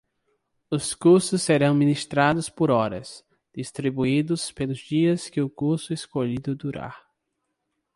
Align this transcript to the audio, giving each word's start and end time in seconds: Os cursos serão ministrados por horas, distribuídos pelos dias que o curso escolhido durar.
Os 0.71 0.95
cursos 0.95 1.43
serão 1.43 1.75
ministrados 1.75 2.49
por 2.49 2.71
horas, 2.71 3.23
distribuídos 3.55 4.51
pelos 4.51 4.79
dias 4.79 5.29
que 5.29 5.39
o 5.39 5.47
curso 5.47 5.93
escolhido 5.93 6.55
durar. 6.55 7.05